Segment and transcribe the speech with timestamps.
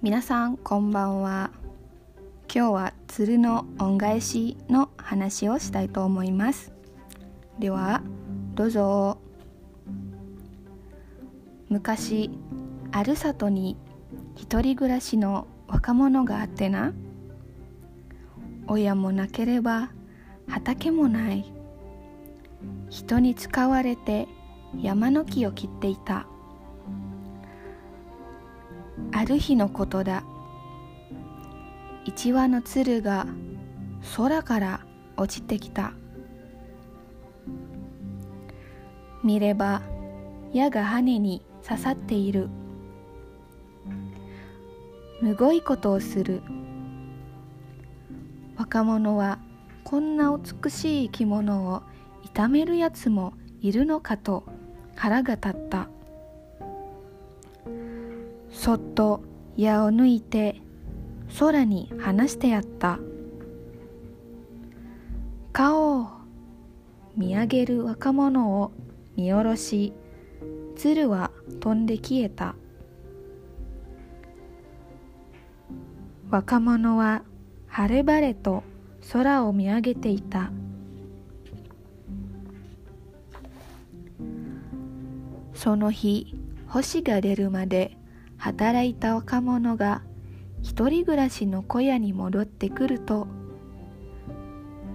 [0.00, 1.50] 皆さんこんばんは。
[2.54, 6.72] 今日は鶴の恩返しの話をしたいと思います。
[7.58, 8.02] では
[8.54, 9.18] どうぞ。
[11.68, 12.30] 昔
[12.92, 13.76] ある里に
[14.36, 16.92] 一人暮らしの若者があってな。
[18.68, 19.90] 親もなければ
[20.46, 21.52] 畑もない。
[22.88, 24.28] 人に使われて
[24.80, 26.28] 山の木を切っていた。
[29.18, 30.22] ある日のことだ。
[32.04, 33.26] 一羽の鶴が
[34.16, 34.86] 空から
[35.16, 35.92] 落ちてきた。
[39.24, 39.82] 見れば
[40.52, 42.48] 矢が羽に刺さっている。
[45.20, 46.40] むごいことをする。
[48.56, 49.40] 若者は
[49.82, 51.82] こんな美しい着物を
[52.22, 54.44] 痛めるやつもいるのかと
[54.94, 55.88] 腹が立った。
[58.58, 59.22] そっと
[59.56, 60.60] 矢を抜いて
[61.38, 62.98] 空に放してやった。
[65.52, 66.08] 顔を
[67.16, 68.72] 見上げる若者を
[69.14, 69.92] 見下ろし
[70.76, 72.56] 鶴は飛んで消えた。
[76.28, 77.22] 若者は
[77.68, 78.64] 晴れ晴れと
[79.12, 80.50] 空を見上げていた。
[85.54, 86.34] その日
[86.66, 87.96] 星が出るまで
[88.38, 90.02] 働いた若者が
[90.62, 93.28] 一人暮らしの小屋に戻ってくると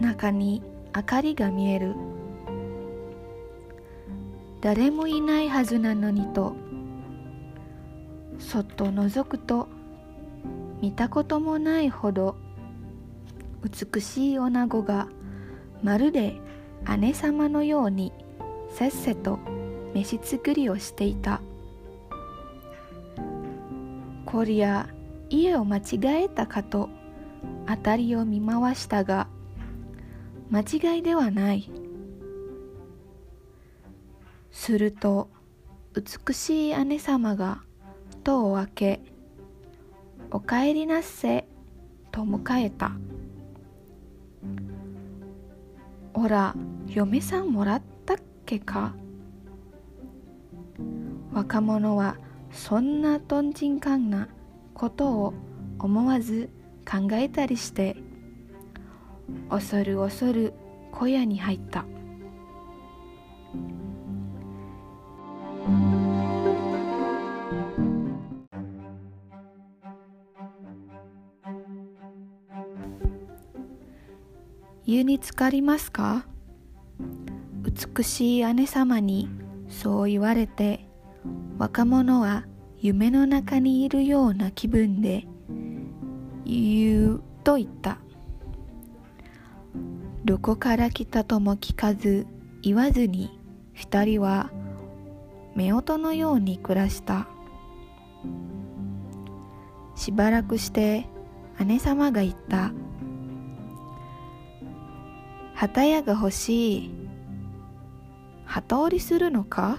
[0.00, 0.62] 中に
[0.94, 1.94] 明かりが見える。
[4.60, 6.56] 誰もいないはずなのにと
[8.40, 9.68] そっと覗くと
[10.80, 12.36] 見たこともないほど
[13.62, 15.08] 美しい女子が
[15.82, 16.40] まるで
[16.98, 18.12] 姉様のように
[18.70, 19.38] せっせと
[19.94, 21.40] 飯作りをしていた。
[24.30, 24.86] こりゃ
[25.30, 25.82] 家を間違
[26.24, 26.90] えたかと
[27.66, 29.26] 辺りを見回したが
[30.50, 31.70] 間違いではない
[34.50, 35.30] すると
[35.94, 37.62] 美しい姉様が
[38.22, 39.00] 戸を開け
[40.30, 41.48] 「おかえりなっせ」
[42.12, 42.92] と迎えた
[46.12, 46.54] 「おら
[46.86, 48.94] 嫁さんもらったっけか?」
[51.32, 52.18] 若者は
[52.50, 54.28] そんなとんちんかんな
[54.74, 55.34] ことを
[55.78, 56.50] 思わず
[56.88, 57.96] 考えたりして
[59.48, 60.52] 恐る恐る
[60.92, 61.84] 小屋に入った。
[74.84, 76.26] 湯に浸かりますか？
[77.62, 79.28] 美しい姉様に
[79.68, 80.87] そう言われて
[81.58, 82.46] 若者は
[82.78, 85.26] 夢の中にいるような気分で
[86.44, 87.98] 言うと言った。
[90.24, 92.26] どこから来たとも聞かず
[92.62, 93.38] 言わずに
[93.72, 94.50] 二人は
[95.56, 97.26] 夫婦のように暮らした。
[99.96, 101.06] しばらくして
[101.64, 102.72] 姉様が言った。
[105.54, 106.90] 旗屋が欲しい。
[108.44, 109.78] 旗織りするのか？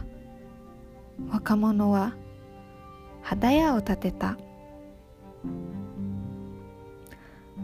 [1.29, 2.15] 若者は
[3.21, 4.37] 旗屋を建てた。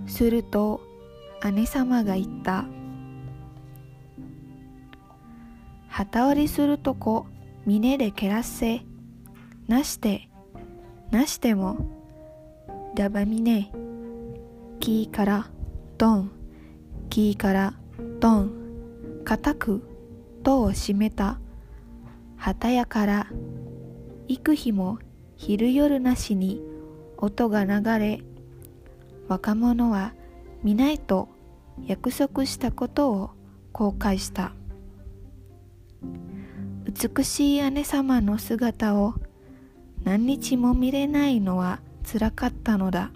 [0.08, 0.82] すると
[1.54, 2.66] 姉様が言った。
[5.88, 7.26] 旗織りするとこ
[7.66, 8.82] 峰で蹴らせ
[9.68, 10.30] なして
[11.10, 11.90] なしても
[12.96, 13.72] だばみね
[14.82, 15.50] 木から
[15.98, 16.32] ドン
[17.10, 17.74] 木から
[18.20, 18.52] ドン
[19.24, 19.88] 固く
[20.44, 21.40] 戸を閉めた。
[22.38, 23.28] 旗屋から
[24.28, 25.00] 幾日も
[25.36, 26.62] 昼夜なしに
[27.18, 28.22] 音が流れ
[29.28, 30.14] 若者は
[30.64, 31.30] 見ないと
[31.86, 33.32] 約束したことを
[33.72, 34.54] 後悔した。
[36.86, 39.16] 美しい姉様の姿を
[40.04, 43.12] 何日も見れないのはつらかったのだ。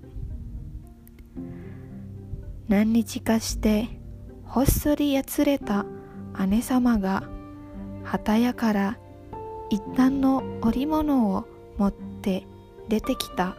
[2.68, 3.88] 何日かして
[4.44, 5.86] ほっそりやつれた
[6.48, 7.24] 姉様が
[8.04, 9.00] 旗屋から
[9.70, 11.46] 一旦の織物を
[11.78, 12.46] 持って
[12.88, 13.56] 出てきた。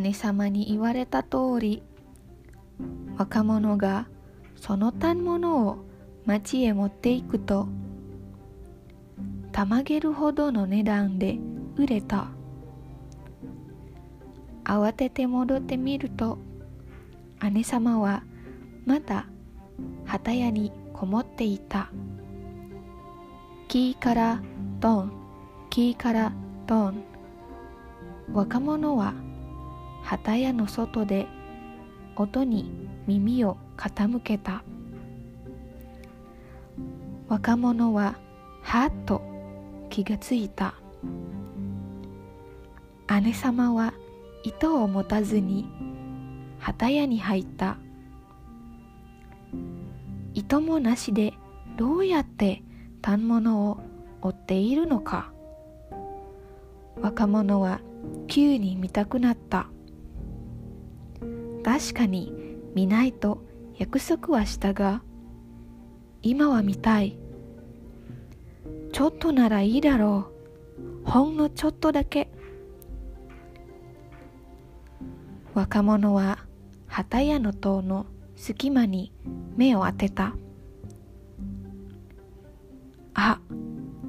[0.00, 1.82] 姉様に言われた通り
[3.18, 4.08] 若者が
[4.56, 5.78] その反物を
[6.24, 7.68] 町へ持っていくと
[9.52, 11.38] たまげるほどの値段で
[11.76, 12.28] 売れた。
[14.70, 16.38] 慌てて戻ってみると
[17.52, 18.22] 姉様は
[18.86, 19.26] まだ
[20.04, 21.90] 旗屋にこもっていた。
[23.66, 24.40] キーから
[24.78, 25.12] ドン
[25.70, 26.32] キーから
[26.68, 27.02] ドン。
[28.32, 29.12] 若者は
[30.04, 31.26] 旗屋の外で
[32.14, 32.70] 音に
[33.08, 34.62] 耳を傾けた。
[37.26, 38.14] 若者は
[38.62, 39.20] はっと
[39.88, 40.74] 気がついた。
[43.20, 43.94] 姉様は
[44.42, 45.68] 糸を持たずに
[46.58, 47.76] 旗屋に入った。
[50.34, 51.34] 糸もなしで
[51.76, 52.62] どうやって
[53.02, 53.80] 反物を
[54.22, 55.32] 追っているのか。
[57.00, 57.80] 若者は
[58.28, 59.66] 急に見たくなった。
[61.64, 62.32] 確かに
[62.74, 63.42] 見ないと
[63.76, 65.02] 約束はしたが
[66.22, 67.18] 今は見たい。
[68.92, 70.30] ちょっとならいいだろ
[71.06, 71.10] う。
[71.10, 72.30] ほんのちょっとだけ
[75.60, 76.38] 若者は
[76.86, 79.12] 旗屋の塔の隙間に
[79.58, 80.34] 目を当てた。
[83.12, 83.38] あ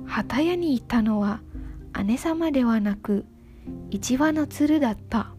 [0.05, 1.41] 旗屋にいたのは
[2.05, 3.25] 姉様ではなく
[3.89, 5.33] 一羽の鶴だった。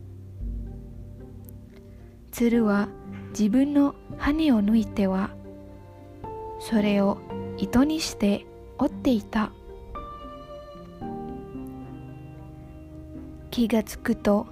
[2.31, 2.91] 鶴は
[3.31, 5.31] 自分の羽を抜いては
[6.61, 7.17] それを
[7.57, 8.45] 糸にして
[8.77, 9.51] 折っていた。
[13.51, 14.47] 気がつくと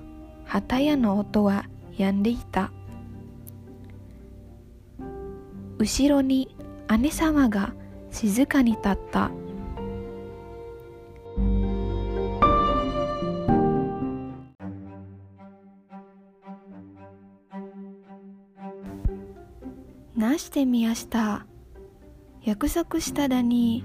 [0.50, 1.67] 旗屋の音は
[1.97, 2.73] 止んでいた。
[5.79, 6.56] 後ろに
[6.99, 7.73] 姉様が
[8.11, 9.31] 静かに立った。
[20.17, 21.46] なしてみやした。
[22.43, 23.85] 約束しただに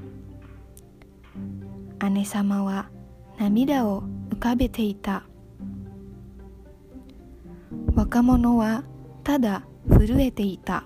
[2.12, 2.90] 姉様は
[3.38, 4.02] 涙を
[4.32, 5.26] 浮かべていた。
[8.06, 8.84] 若者は
[9.24, 10.84] ただ震えていた。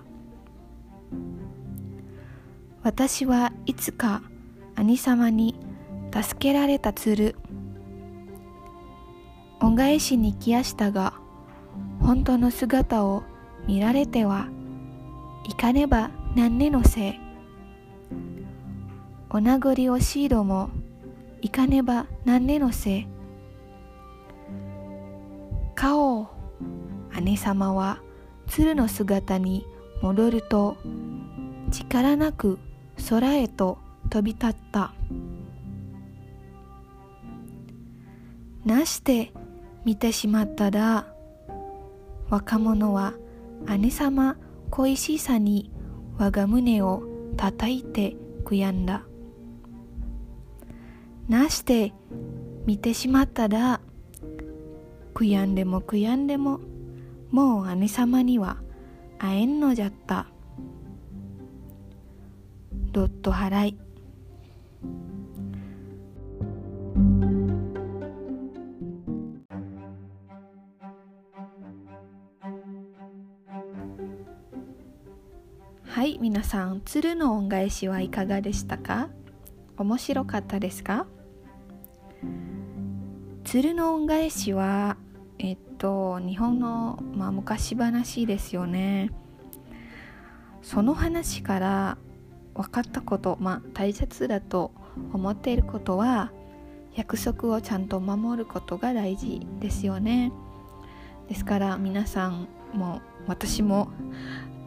[2.82, 4.22] 私はいつか
[4.74, 5.54] 兄様に
[6.14, 7.36] 助けられた鶴。
[9.60, 11.12] 恩返しに来やしたが
[12.00, 13.22] 本当の姿を
[13.66, 14.48] 見られては
[15.46, 17.20] いかねばなんねのせい。
[19.28, 20.70] お名残惜しいども
[21.42, 23.06] いかねばなんねのせい。
[25.74, 26.39] 顔を
[27.20, 28.00] 姉様は
[28.48, 29.66] 鶴の姿に
[30.02, 30.76] 戻ると
[31.70, 32.58] 力なく
[33.08, 33.78] 空へと
[34.08, 34.92] 飛び立った。
[38.64, 39.32] なして
[39.84, 41.06] 見てしまっただ
[42.28, 43.14] 若者は
[43.78, 44.36] 姉様
[44.70, 45.70] 恋しさに
[46.18, 47.02] 我が胸を
[47.36, 49.04] 叩いて悔やんだ。
[51.28, 51.92] なして
[52.66, 53.80] 見てしまっただ
[55.14, 56.60] 悔やんでも悔やんでも
[57.30, 58.56] もう姉様には
[59.18, 60.26] 会えんのじゃった。
[62.92, 63.78] どっと払い。
[75.84, 79.10] はい皆さん鶴の恩返しはいかがでしたか？
[79.76, 81.06] 面白かったですか？
[83.44, 84.96] 鶴の恩返しは
[85.42, 89.10] えっと日本の、まあ、昔話ですよね。
[90.60, 91.98] その話から
[92.54, 94.72] 分かったこと、まあ、大切だと
[95.14, 96.30] 思っていることは
[96.94, 100.30] 約束をちゃんと守ることが大事ですよね。
[101.30, 103.88] ですから皆さんも私も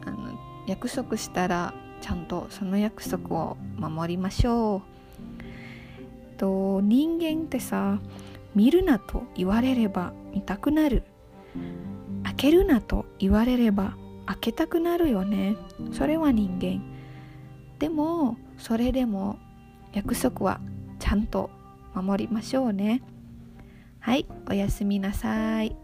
[0.04, 6.34] あの約束したらちゃんとその約束を守りましょう。
[6.36, 8.00] と人間ってさ
[8.54, 11.04] 見るなと言われれば見たくなる。
[12.24, 13.96] 開けるなと言われれば
[14.26, 15.56] 開けたくなるよね。
[15.92, 16.82] それは人間。
[17.78, 19.38] でもそれでも
[19.92, 20.60] 約束は
[20.98, 21.50] ちゃんと
[21.94, 23.02] 守りましょうね。
[24.00, 25.76] はいおやすみなさい。